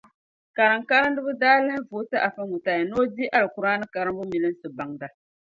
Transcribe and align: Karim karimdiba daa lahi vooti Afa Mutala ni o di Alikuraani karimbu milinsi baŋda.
Karim 0.55 0.81
karimdiba 0.89 1.33
daa 1.43 1.59
lahi 1.67 1.81
vooti 1.91 2.15
Afa 2.27 2.41
Mutala 2.49 2.83
ni 2.85 2.93
o 2.99 3.03
di 3.15 3.23
Alikuraani 3.37 3.85
karimbu 3.93 4.23
milinsi 4.31 4.65
baŋda. 4.77 5.07